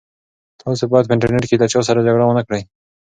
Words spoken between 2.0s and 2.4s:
جګړه